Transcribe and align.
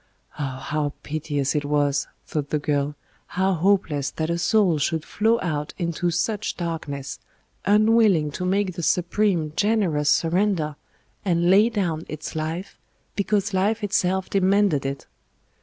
Ah! 0.39 0.57
how 0.71 0.93
piteous 1.03 1.53
it 1.53 1.63
was, 1.63 2.07
thought 2.25 2.49
the 2.49 2.57
girl, 2.57 2.95
how 3.37 3.53
hopeless 3.53 4.09
that 4.09 4.31
a 4.31 4.37
soul 4.39 4.79
should 4.79 5.05
flow 5.05 5.39
out 5.43 5.75
into 5.77 6.09
such 6.09 6.57
darkness, 6.57 7.19
unwilling 7.67 8.31
to 8.31 8.43
make 8.43 8.73
the 8.73 8.81
supreme, 8.81 9.53
generous 9.55 10.09
surrender, 10.09 10.75
and 11.23 11.51
lay 11.51 11.69
down 11.69 12.03
its 12.09 12.35
life 12.35 12.79
because 13.15 13.53
life 13.53 13.83
itself 13.83 14.27
demanded 14.27 14.87
it! 14.87 15.05